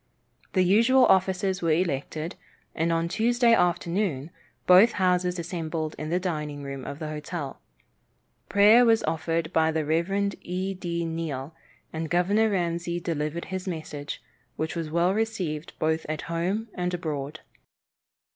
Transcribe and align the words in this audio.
The 0.53 0.63
usual 0.63 1.05
officers 1.05 1.61
were 1.61 1.69
elected, 1.73 2.33
and 2.73 2.91
on 2.91 3.07
Tuesday 3.07 3.53
afternoon 3.53 4.31
both 4.65 4.93
houses 4.93 5.37
assembled 5.37 5.93
in 5.99 6.09
the 6.09 6.19
dining 6.19 6.63
room 6.63 6.85
of 6.85 6.97
the 6.97 7.09
hotel. 7.09 7.61
Prayer 8.49 8.83
was 8.83 9.03
offered 9.03 9.53
by 9.53 9.71
the 9.71 9.85
Rev. 9.85 10.33
E. 10.41 10.73
D. 10.73 11.05
Neill, 11.05 11.53
and 11.93 12.09
Governor 12.09 12.49
Ramsey 12.49 12.99
delivered 12.99 13.45
his 13.53 13.67
message, 13.67 14.23
which 14.55 14.75
was 14.75 14.89
well 14.89 15.13
received 15.13 15.73
both 15.77 16.07
at 16.09 16.21
home 16.23 16.69
and 16.73 16.95
abroad. 16.95 17.41